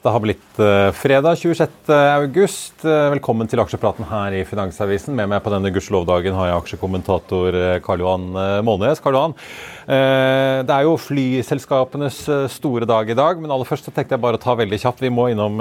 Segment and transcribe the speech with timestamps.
[0.00, 1.90] Det har blitt uh, fredag 26.
[1.92, 2.78] august.
[2.80, 5.12] Uh, velkommen til aksjepraten her i Finansavisen.
[5.12, 8.24] Med meg på denne gudskjelovdagen har jeg aksjekommentator uh, Karl Johan
[8.64, 9.02] Månes.
[9.04, 9.36] Karl Johan,
[9.90, 12.22] det er jo flyselskapenes
[12.54, 15.02] store dag i dag, men aller først så tenkte jeg bare å ta veldig kjapt.
[15.02, 15.58] Vi må innom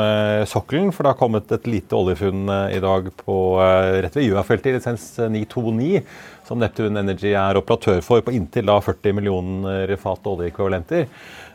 [0.48, 3.38] sokkelen, for det har kommet et lite oljefunn i dag på
[4.06, 6.04] rett ved Gjøa-feltet i lisens 929
[6.50, 11.08] som Neptune Energy er operatør for, på inntil da 40 millioner fat oljeekvivalenter.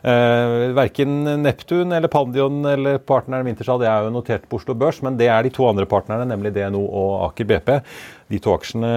[0.05, 5.01] Eh, verken Neptun eller Pandion eller partneren Wintershall det er jo notert på Oslo Børs,
[5.05, 7.73] men det er de to andre partnerne, nemlig DNO og Aker BP.
[8.35, 8.89] De to aksjene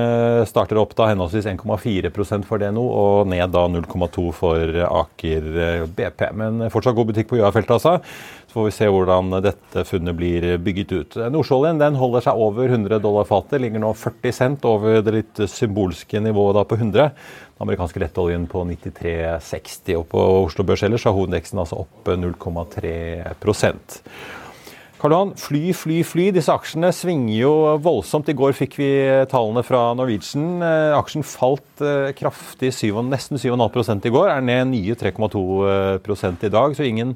[0.49, 5.49] starter opp da henholdsvis 1,4% for DNO og ned da 0,2 for Aker
[5.93, 6.23] BP.
[6.39, 7.99] Men fortsatt god butikk på Gjøa-feltet, altså.
[8.47, 11.17] Så får vi se hvordan dette funnet blir bygget ut.
[11.35, 15.43] Nordsjøoljen den holder seg over 100 dollar fatet, ligger nå 40 cent over det litt
[15.53, 17.11] symbolske nivået da på 100.
[17.11, 19.93] Den amerikanske lettoljen på 93,60.
[19.99, 22.95] Og på Oslo Børs ellers har hovedindeksen altså opp 0,3
[24.97, 26.23] Karl Johan, fly, fly, fly.
[26.33, 27.51] Disse aksjene svinger jo
[27.85, 28.31] voldsomt.
[28.31, 28.87] I går fikk vi
[29.29, 30.55] tallene fra Norwegian.
[30.65, 34.31] Eh, aksjen falt eh, kraftig, 7, nesten 7,5 i går.
[34.33, 35.43] Er ned nye 3,2
[36.01, 37.13] i dag, så ingen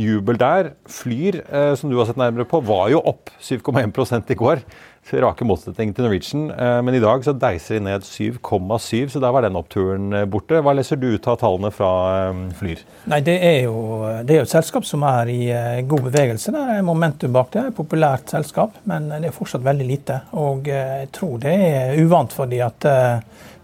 [0.00, 0.72] jubel der.
[0.88, 4.64] Flyr, eh, som du har sett nærmere på, var jo opp 7,1% i går
[5.10, 6.50] rake motsetning til Norwegian.
[6.50, 10.24] Eh, men i dag så deiser de ned 7,7, så der var den oppturen eh,
[10.30, 10.62] borte.
[10.62, 11.90] Hva leser du ut av tallene fra
[12.30, 12.84] eh, Flyr?
[13.10, 13.76] Nei, Det er jo,
[14.22, 15.42] det er jo et selskap som er i
[15.88, 16.54] god bevegelse.
[16.54, 17.62] Det er momentum bak det.
[17.62, 20.20] er Et populært selskap, men det er fortsatt veldig lite.
[20.38, 22.86] Og jeg tror det er uvant fordi at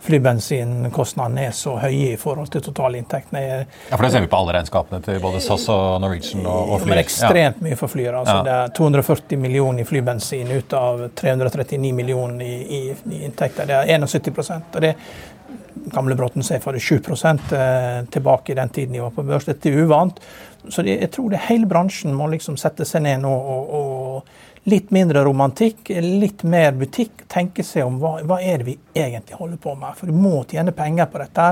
[0.04, 3.42] flybensinkostnadene er så høye i forhold til totalinntektene.
[3.90, 6.84] Ja, for Det ser vi på alle regnskapene til både SAS og Norwegian og, og
[6.84, 6.94] Flyr.
[6.94, 8.12] Er ekstremt mye for Flyr.
[8.20, 8.44] Altså, ja.
[8.46, 12.82] Det er 240 millioner i flybensin ut av 339 millioner i, i,
[13.16, 13.68] i inntekter.
[13.68, 14.94] Det er 71% og det
[15.92, 19.46] Gamle Bråten sier for det 7 eh, tilbake i den tiden de var på børs.
[19.48, 20.20] Dette er uvant.
[20.68, 24.47] Så det, jeg tror det hele bransjen må liksom sette seg ned nå og, og
[24.68, 27.22] Litt mindre romantikk, litt mer butikk.
[27.30, 29.96] Tenke seg om hva, hva er det vi egentlig holder på med.
[29.96, 31.46] For du må tjene penger på dette.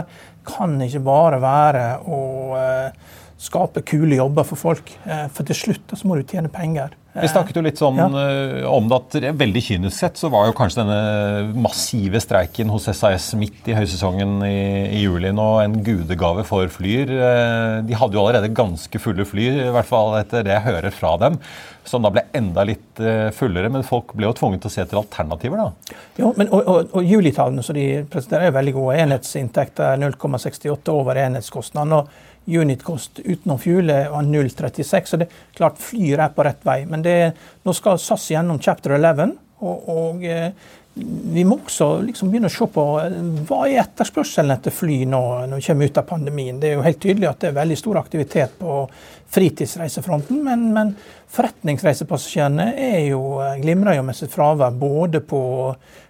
[0.46, 2.20] Kan ikke bare være å
[2.60, 4.92] eh, skape kule jobber for folk.
[5.06, 6.92] Eh, for til slutt så må du tjene penger.
[7.16, 8.06] Vi snakket jo litt sånn ja.
[8.12, 12.90] uh, om det at veldig kynisk sett så var jo kanskje denne massive streiken hos
[12.92, 14.58] SAS midt i høysesongen i,
[14.98, 17.14] i juli nå en gudegave for Flyr.
[17.88, 21.14] de hadde jo allerede ganske fulle fly, i hvert fall etter det jeg hører fra
[21.24, 21.40] dem
[21.88, 23.70] som da ble enda litt eh, fullere.
[23.72, 25.96] Men folk ble jo tvunget til å se etter alternativer, da.
[26.20, 28.96] Jo, men, og, og, og julitallene som de presenterer, er veldig gode.
[29.04, 31.98] Enhetsinntekter 0,68 over enhetskostnaden.
[32.00, 35.10] og Unitkost utenom fuel er 0,36.
[35.10, 36.80] Så det er klart Flyr er på rett vei.
[36.90, 37.16] Men det,
[37.66, 39.34] nå skal SAS gjennom chapter 11.
[39.66, 40.50] og, og eh,
[40.96, 43.16] vi må også liksom begynne å se på eh,
[43.48, 45.20] hva er etterspørselen etter fly nå
[45.50, 46.60] når vi kommer ut av pandemien.
[46.60, 48.78] Det er jo helt tydelig at det er veldig stor aktivitet på
[49.36, 50.94] fritidsreisefronten, men, men
[51.36, 53.12] forretningsreisepassasjerene eh,
[53.60, 55.42] glimrer jo med sitt fravær både på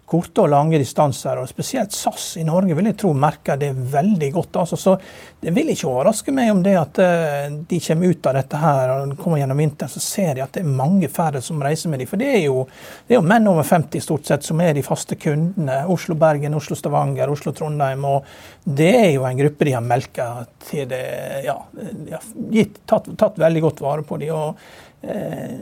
[0.07, 1.41] korte og lange distanser.
[1.41, 4.59] og Spesielt SAS i Norge vil jeg tro merker det veldig godt.
[4.63, 4.99] Altså, så
[5.41, 8.93] Det vil ikke overraske meg om det at uh, de kommer ut av dette her
[8.95, 12.01] og kommer gjennom vinteren, så ser de at det er mange færre som reiser med
[12.03, 12.11] dem.
[12.11, 12.65] For det er, jo,
[13.07, 15.83] det er jo menn over 50 stort sett som er de faste kundene.
[15.93, 18.07] Oslo-Bergen, Oslo-Stavanger, Oslo-Trondheim.
[18.07, 18.25] og
[18.65, 20.31] Det er jo en gruppe de har melka
[20.71, 21.05] til det
[21.47, 24.35] ja, de har gitt, tatt, tatt, veldig godt vare på dem.
[24.35, 25.55] og eh,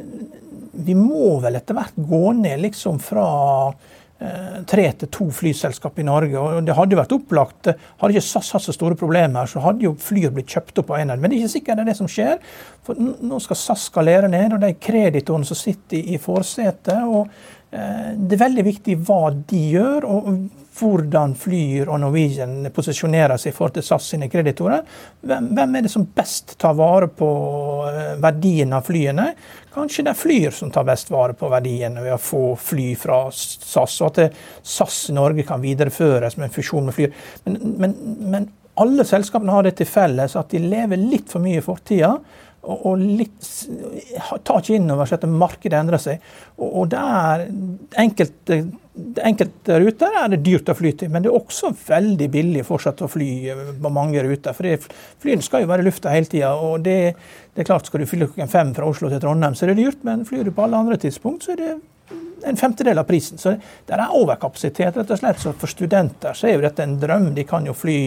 [0.84, 3.26] vi må vel etter hvert gå ned liksom fra
[3.74, 4.00] Eh,
[4.68, 6.38] tre til to flyselskap i Norge.
[6.38, 7.72] og Det hadde jo vært opplagt.
[8.00, 11.02] Hadde ikke SAS hatt så store problemer, så hadde jo flyet blitt kjøpt opp av
[11.02, 11.20] Enad.
[11.20, 12.38] Men det er ikke sikkert det er det som skjer.
[12.86, 17.00] For nå skal SAS skalere ned, og de kreditorene som sitter i forsetet.
[17.04, 17.28] og
[17.70, 20.10] eh, Det er veldig viktig hva de gjør.
[20.10, 20.28] og
[20.74, 24.82] hvordan Flyr og Norwegian posisjonerer seg forhold til SAS sine kreditorer.
[25.24, 27.28] Hvem, er det som best tar vare på
[27.90, 29.28] eh, verdien av flyene?
[29.74, 33.24] Kanskje det er Flyr som tar best vare på verdien ved å få fly fra
[33.34, 37.16] SAS, og at SAS Norge kan videreføres med en fusjon med Flyr.
[37.44, 37.96] Men, men,
[38.30, 38.48] men
[38.80, 42.14] alle selskapene har det til felles at de lever litt for mye i fortida
[42.64, 43.50] og, litt,
[44.44, 46.24] tar ikke inn over seg at markedet endrer seg.
[46.56, 47.44] Og, og det er
[48.04, 48.58] enkelte,
[49.26, 53.04] enkelte ruter er det dyrt å fly til, men det er også veldig billig fortsatt
[53.04, 53.30] å fly
[53.82, 54.56] på mange ruter.
[54.56, 54.90] For
[55.24, 56.54] flyene skal jo være i lufta hele tida.
[56.56, 56.98] Og det,
[57.52, 59.82] det, er klart, skal du fly klokken fem fra Oslo til Trondheim, så er det
[59.82, 61.74] dyrt, men flyr du på alle andre tidspunkt, så er det
[62.44, 63.40] en femtedel av prisen.
[63.40, 65.40] Så det er overkapasitet, rett og slett.
[65.40, 67.32] Så for studenter så er jo dette en drøm.
[67.36, 67.98] De kan jo fly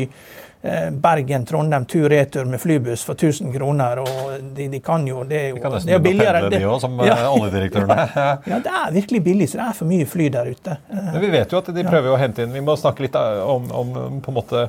[0.62, 4.00] Eh, Bergen-Trondheim tur-retur med flybuss for 1000 kroner.
[4.02, 6.42] og De, de kan jo Det er jo, de kan det er billigere.
[6.42, 7.14] Pendle, de òg, som ja.
[7.14, 7.98] Eh, oljedirektørene.
[8.52, 10.78] ja, det er virkelig billig, så det er for mye fly der ute.
[10.90, 13.70] Men Vi vet jo at de prøver å hente inn Vi må snakke litt om,
[13.70, 13.94] om
[14.24, 14.64] på en måte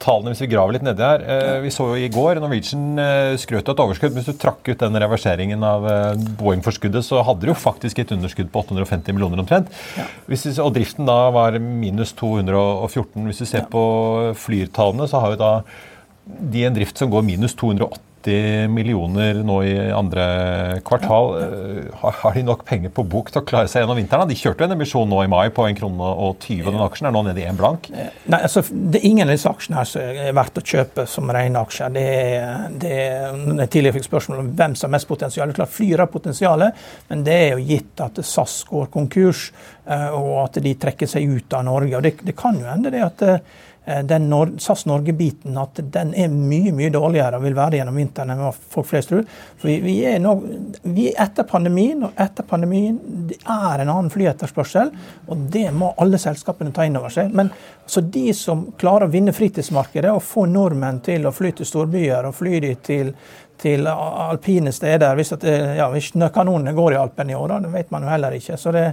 [0.00, 1.22] tallene hvis vi graver litt nedi her.
[1.24, 2.96] Eh, vi så jo i går Norwegian
[3.40, 4.16] skrøt av et overskudd.
[4.16, 5.84] Hvis du trakk ut den reverseringen av
[6.40, 9.68] Boeing-forskuddet, så hadde de jo faktisk et underskudd på 850 millioner omtrent.
[10.00, 10.08] Ja.
[10.64, 13.28] og driften da var minus 214.
[13.28, 13.84] Hvis du ser på
[14.40, 15.52] flyrtallene, så har jo da
[16.26, 18.02] de en drift som går minus 280
[18.68, 20.22] millioner nå i andre
[20.82, 21.28] kvartal.
[21.38, 22.10] Ja.
[22.22, 24.26] Har de nok penger på bok til å klare seg gjennom vinteren?
[24.26, 26.82] De kjørte jo en emisjon nå i mai på 1 krone og 20, og den
[26.82, 27.86] aksjen er nå nede i 1 blank.
[27.92, 31.30] Nei, altså, det er ingen av disse aksjene her som er verdt å kjøpe som
[31.36, 31.94] rene aksjer.
[31.94, 35.46] Det er, det er, jeg tidligere fikk spørsmål om hvem som har mest potensial.
[35.46, 36.82] Det er klart Flyr har potensialet,
[37.12, 39.52] men det er jo gitt at SAS går konkurs,
[39.86, 41.94] eh, og at de trekker seg ut av Norge.
[41.94, 43.38] og Det, det kan jo hende det at eh,
[43.75, 48.00] Eh, den Nor SAS Norge-biten at den er mye mye dårligere og vil være gjennom
[48.00, 49.22] vinteren enn hva folk flest tror.
[49.60, 50.32] For vi, vi, er nå,
[50.82, 52.98] vi er etter pandemien, og etter pandemien
[53.30, 54.90] det er en annen flyetterspørsel.
[55.30, 57.30] Og det må alle selskapene ta inn over seg.
[57.36, 57.52] Men
[57.86, 62.26] så de som klarer å vinne fritidsmarkedet og få nordmenn til å fly til storbyer
[62.26, 63.14] og fly de til
[63.60, 65.14] til alpine steder.
[65.18, 65.46] Hvis, at,
[65.78, 68.58] ja, hvis kanonene går i Alpen i år, da, det vet man jo heller ikke.
[68.60, 68.84] Så det,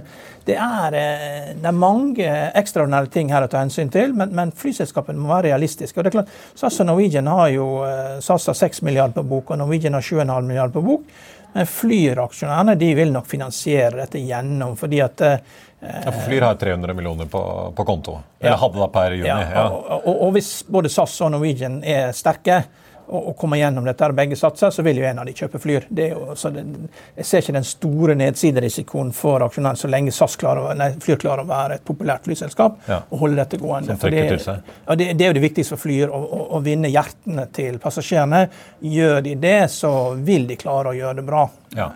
[0.46, 4.54] det, er, eh, det, er, mange ekstraordinære ting her å ta hensyn til, men, men
[4.56, 5.98] flyselskapene må være realistiske.
[5.98, 9.28] Og det er klart, SAS og Norwegian har jo eh, SAS har 6 milliarder på
[9.34, 11.14] bok, og Norwegian har 7,5 milliarder på bok.
[11.54, 15.52] Men Flyr-aksjonærene de vil nok finansiere dette gjennom, fordi at eh,
[15.84, 18.16] ja, for Flyr har 300 millioner på, på konto.
[18.40, 19.28] Eller ja, hadde da per juni.
[19.28, 22.62] Ja, og, og, og, hvis både SAS og Norwegian er sterke,
[23.06, 25.86] og komme gjennom dette, her begge satser, så vil jo en av de kjøpe Flyr.
[25.88, 26.64] Det jo, det,
[27.18, 31.44] jeg ser ikke den store nedsiderisikoen for aksjonærene så lenge SAS klarer, nei, Flyr klarer
[31.44, 33.00] å være et populært flyselskap ja.
[33.08, 33.96] og holde dette gående.
[34.00, 37.48] Det, ja, det, det, er jo det viktigste for Flyr, å, å, å, vinne hjertene
[37.54, 38.44] til passasjerene.
[38.94, 41.48] Gjør de det, så vil de klare å gjøre det bra.
[41.76, 41.90] Ja.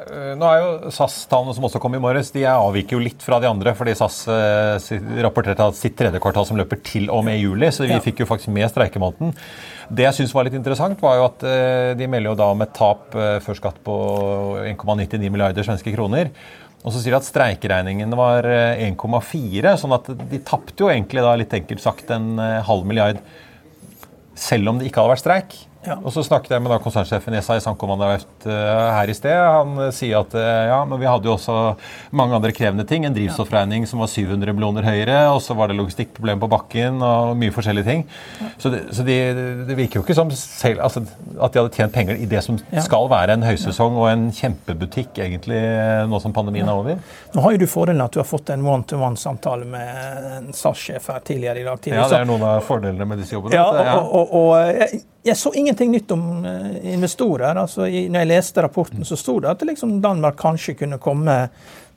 [0.00, 3.40] Eh, nå er jo SAS-tallene som også kom i morges, de avviker jo litt fra
[3.42, 3.74] de andre.
[3.76, 7.84] fordi SAS eh, rapporterte at sitt tredje kvartal som løper til og med juli, så
[7.84, 8.00] vi ja.
[8.04, 9.34] fikk jo faktisk med streikemåneden.
[9.90, 12.64] Det jeg syns var litt interessant, var jo at eh, de melder jo da om
[12.64, 13.94] et tap før skatt på
[14.70, 16.32] 1,99 milliarder svenske kroner.
[16.80, 21.26] Og så sier de at streikeregningen var 1,4, eh, sånn at de tapte jo egentlig
[21.26, 23.20] da litt enkelt sagt en halv milliard
[24.40, 25.58] selv om det ikke hadde vært streik.
[25.80, 25.96] Ja.
[26.04, 29.32] Og så snakket jeg med konsernsjefen i SAS Ankommandaut uh, eh, her i sted.
[29.32, 31.54] Han uh, sier at uh, ja, men vi hadde jo også
[32.16, 33.06] mange andre krevende ting.
[33.08, 37.32] En drivstoffregning som var 700 millioner høyere, og så var det logistikkproblemer på bakken og
[37.40, 38.04] mye forskjellige ting.
[38.42, 38.50] Ja.
[38.60, 39.16] Så, det, så de,
[39.70, 41.06] det, virker jo ikke som selv, altså,
[41.40, 42.84] at de hadde tjent penger i det som ja.
[42.84, 45.62] skal være en høysesong og en kjempebutikk egentlig
[46.10, 47.00] nå som pandemien er over.
[47.32, 51.24] Nå har jo du fordelen at du har fått en one-to-one-samtale med en SAS-sjef her
[51.24, 51.80] tidligere i dag.
[51.80, 52.04] Tidligere.
[52.04, 53.56] Ja, det er noen av fordelene med disse jobbene.
[53.56, 57.54] Ja, og, og, og, jeg så ingenting nytt om eh, investorer.
[57.56, 61.46] altså når jeg leste rapporten, så sto det at liksom Danmark kanskje kunne komme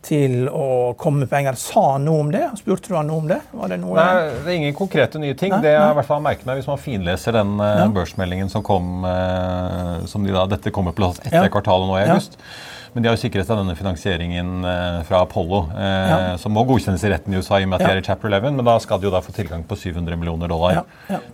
[0.04, 1.56] til å komme med penger.
[1.60, 2.44] Sa han noe om det?
[2.60, 3.40] Spurte du han noe om det?
[3.56, 5.54] Var det noe Nei, det er ingen konkrete nye ting.
[5.56, 8.66] Nei, det jeg i hvert fall merket meg hvis man finleser den uh, børsmeldingen som
[8.68, 11.52] kom uh, som de da, Dette kommer på plass etter ja.
[11.54, 12.36] kvartalet nå i august.
[12.36, 12.74] Ja.
[12.94, 16.18] Men de har jo sikret seg denne finansieringen eh, fra Apollo, eh, ja.
[16.38, 18.30] som må godkjennes i retten i USA i og med at de er i chapter
[18.30, 18.54] 11.
[18.60, 20.84] Men da skal de jo da få tilgang på 700 millioner dollar.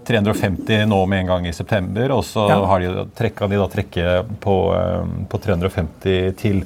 [0.08, 4.16] 350 nå med en gang i september, og så har de, trekka de da trekke
[4.40, 6.64] på, eh, på 350 til.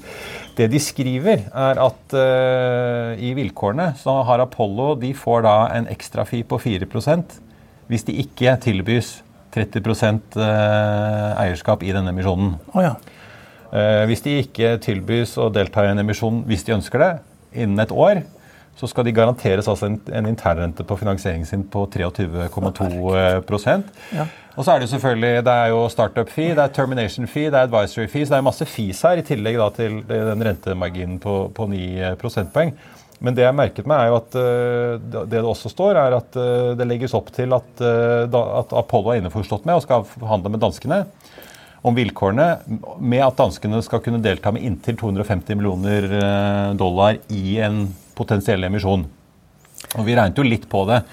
[0.54, 5.88] Det de skriver, er at uh, i vilkårene så har Apollo de får da en
[5.90, 7.40] ekstra fi på 4%
[7.90, 9.16] hvis de ikke tilbys
[9.58, 12.54] 30% eierskap i denne emisjonen.
[12.76, 12.94] Oh, ja.
[13.74, 17.12] Eh, hvis de ikke tilbys å delta i en emisjon hvis de ønsker det,
[17.58, 18.22] innen et år,
[18.78, 23.14] så skal de garanteres altså en, en internrente på finansieringen sin på 23,2
[24.14, 24.26] ja.
[24.54, 27.70] Og så er det selvfølgelig det er jo startup-fee, det er termination fee, det er
[27.70, 31.38] advisory fee, så det er masse fees her, i tillegg da til den rentemarginen på,
[31.54, 32.74] på 9 prosentpoeng.
[33.24, 34.36] Men det jeg merket meg, er jo at
[35.14, 36.38] det det også står, er at
[36.78, 41.00] det legges opp til at, at Apollo er innforstått med og skal forhandle med danskene
[41.84, 42.48] om vilkårene
[43.04, 46.08] med at danskene skal kunne delta med inntil 250 millioner
[46.80, 47.86] dollar i en
[48.16, 49.04] potensiell emisjon.
[49.98, 51.04] Og Vi regnet jo litt på det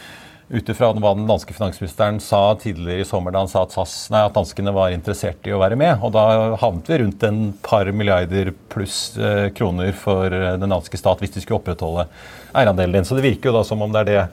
[0.51, 3.95] ut ifra hva den danske finansministeren sa tidligere i sommer da han sa at, SAS,
[4.11, 6.03] nei, at danskene var interessert i å være med.
[6.03, 6.25] Og da
[6.59, 11.37] havnet vi rundt en par milliarder pluss eh, kroner for eh, den danske stat hvis
[11.37, 12.09] de skulle opprettholde
[12.51, 13.07] eierandelen din.
[13.07, 14.25] Så det virker jo da som om det er det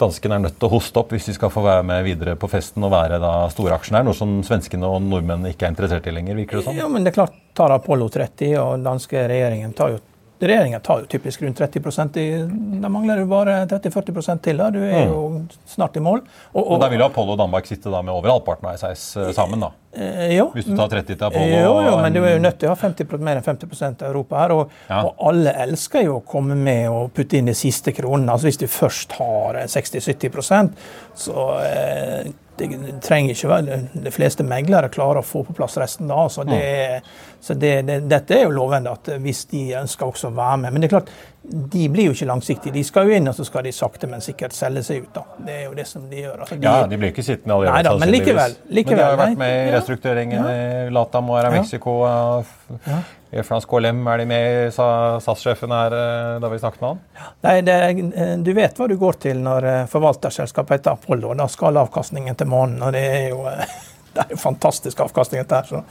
[0.00, 2.50] danskene er nødt til å hoste opp hvis de skal få være med videre på
[2.50, 6.14] festen og være da store aksjonærer, noe som svenskene og nordmennene ikke er interessert i
[6.16, 6.80] lenger, virker det sånn?
[6.80, 10.00] Ja, men det er klart, tar Apollo 30 og danske regjeringen tar jo
[10.40, 12.26] Regjeringa tar jo typisk rundt 30 i,
[12.80, 14.56] Da mangler du bare 30-40 til.
[14.56, 15.48] da, Du er jo mm.
[15.66, 16.22] snart i mål.
[16.52, 19.16] Og, og, og Da vil Apollo og Danmark sitte da med over halvparten av SAS
[19.16, 19.60] eh, sammen?
[19.60, 19.72] da?
[19.92, 20.50] Eh, jo.
[20.54, 21.60] Hvis du tar 30 til Apollo?
[21.60, 24.12] Jo, jo men du er jo nødt til å ha 50%, mer enn 50% av
[24.12, 24.56] Europa her.
[24.56, 25.00] Og, ja.
[25.04, 28.32] og, alle elsker jo å komme med og putte inn de siste kronene.
[28.32, 30.78] Altså Hvis du først har 60-70%
[31.20, 32.30] så eh,
[32.60, 36.26] det trenger ikke være De fleste meglere klarer å få på plass resten da.
[36.32, 37.00] Så, det,
[37.40, 40.74] så det, det, dette er jo lovende at hvis de ønsker også å være med.
[40.74, 42.74] Men det er klart, de blir jo ikke langsiktige.
[42.74, 45.14] De skal jo inn, og så skal de sakte, men sikkert selge seg ut.
[45.14, 45.22] da.
[45.46, 46.42] Det er jo det som de gjør.
[46.42, 47.78] Altså, de, ja, de blir ikke sittende allerede.
[47.78, 48.90] Nei da, men likevel, likevel.
[48.90, 50.58] Men de har jo vært med i restruktureringen ja.
[50.58, 51.96] i Latam og Mexico.
[52.84, 53.00] Ja.
[53.46, 54.86] France KLM er de med, sa
[55.22, 57.02] SAS-sjefen her eh, da vi snakket med han?
[57.46, 57.76] Nei, det,
[58.10, 61.36] eh, Du vet hva du går til når eh, forvalterselskapet heter Apollo.
[61.38, 62.82] Da skal avkastningen til månen.
[62.82, 63.46] og Det er jo
[64.14, 65.42] det er jo fantastisk avkastning.
[65.44, 65.82] dette her, så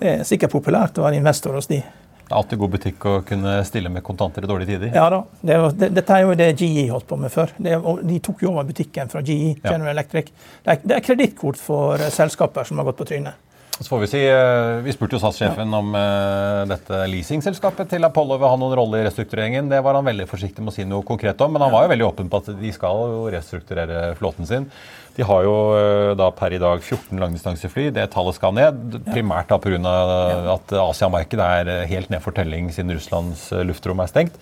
[0.00, 1.82] Det er sikkert populært å være investor hos de.
[2.30, 4.92] Det er alltid god butikk å kunne stille med kontanter i dårlige tider.
[4.94, 5.24] Ja da.
[5.42, 7.50] Det, det, dette er jo det GE holdt på med før.
[7.58, 7.74] Det,
[8.06, 9.96] de tok jo over butikken fra GE, General ja.
[9.96, 10.30] Electric.
[10.62, 13.49] Det er, det er kredittkort for selskaper som har gått på trynet.
[13.80, 18.36] Så får Vi si, eh, vi spurte jo SAS-sjefen om uh, dette leasingselskapet til Apollo
[18.36, 19.70] vil ha noen rolle i restruktureringen.
[19.72, 21.92] Det var han veldig forsiktig med å si noe konkret om, men han var jo
[21.94, 24.68] veldig åpen på at de skal jo restrukturere flåten sin.
[25.16, 27.88] De har jo uh, da per i dag 14 langdistansefly.
[27.96, 29.96] Det tallet skal ned, primært da pga.
[30.58, 34.36] at Asiamarkedet er helt ned for telling siden Russlands luftrom er stengt.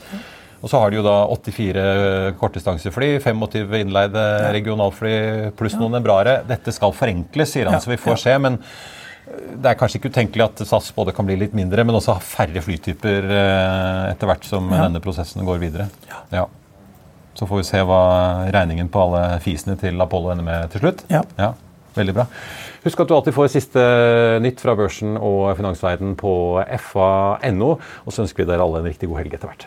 [0.59, 5.19] Og så har de jo da 84 kortdistansefly, 25 innleide regionalfly
[5.55, 6.41] pluss noen Embraere.
[6.49, 8.41] Dette skal forenkles, sier han, så vi får se.
[8.43, 8.59] men
[9.59, 12.25] det er kanskje ikke utenkelig at SAS både kan bli litt mindre, men også ha
[12.25, 14.85] færre flytyper eh, etter hvert som ja.
[14.87, 15.89] denne prosessen går videre.
[16.11, 16.23] Ja.
[16.35, 16.45] ja.
[17.39, 18.03] Så får vi se hva
[18.55, 21.05] regningen på alle fisene til Apollo ender med til slutt.
[21.13, 21.23] Ja.
[21.39, 21.53] ja.
[21.99, 22.29] Veldig bra.
[22.85, 23.83] Husk at du alltid får siste
[24.43, 26.33] nytt fra børsen og finansverden på
[26.91, 27.71] fa.no.
[28.05, 29.67] Og så ønsker vi dere alle en riktig god helg etter hvert.